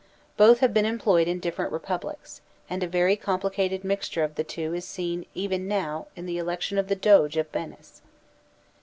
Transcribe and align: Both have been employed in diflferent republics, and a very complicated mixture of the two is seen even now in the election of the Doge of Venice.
Both 0.35 0.61
have 0.61 0.73
been 0.73 0.87
employed 0.87 1.27
in 1.27 1.39
diflferent 1.39 1.71
republics, 1.71 2.41
and 2.67 2.81
a 2.81 2.87
very 2.87 3.15
complicated 3.15 3.83
mixture 3.83 4.23
of 4.23 4.33
the 4.33 4.43
two 4.43 4.73
is 4.73 4.83
seen 4.83 5.27
even 5.35 5.67
now 5.67 6.07
in 6.15 6.25
the 6.25 6.39
election 6.39 6.79
of 6.79 6.87
the 6.87 6.95
Doge 6.95 7.37
of 7.37 7.47
Venice. 7.51 8.01